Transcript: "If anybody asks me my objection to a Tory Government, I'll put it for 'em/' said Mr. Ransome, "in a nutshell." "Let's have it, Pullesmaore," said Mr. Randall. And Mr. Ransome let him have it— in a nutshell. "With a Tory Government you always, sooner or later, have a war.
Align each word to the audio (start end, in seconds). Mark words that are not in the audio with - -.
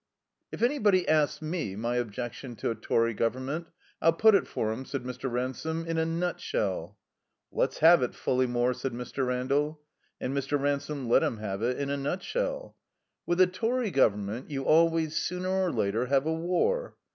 "If 0.51 0.63
anybody 0.63 1.07
asks 1.07 1.43
me 1.43 1.75
my 1.75 1.97
objection 1.97 2.55
to 2.55 2.71
a 2.71 2.75
Tory 2.75 3.13
Government, 3.13 3.67
I'll 4.01 4.13
put 4.13 4.33
it 4.33 4.47
for 4.47 4.71
'em/' 4.71 4.83
said 4.83 5.03
Mr. 5.03 5.31
Ransome, 5.31 5.85
"in 5.85 5.99
a 5.99 6.07
nutshell." 6.07 6.97
"Let's 7.51 7.77
have 7.81 8.01
it, 8.01 8.13
Pullesmaore," 8.13 8.73
said 8.75 8.93
Mr. 8.93 9.27
Randall. 9.27 9.79
And 10.19 10.35
Mr. 10.35 10.59
Ransome 10.59 11.07
let 11.07 11.21
him 11.21 11.37
have 11.37 11.61
it— 11.61 11.77
in 11.79 11.91
a 11.91 11.97
nutshell. 11.97 12.75
"With 13.27 13.39
a 13.41 13.45
Tory 13.45 13.91
Government 13.91 14.49
you 14.49 14.63
always, 14.63 15.15
sooner 15.15 15.49
or 15.49 15.71
later, 15.71 16.07
have 16.07 16.25
a 16.25 16.33
war. 16.33 16.95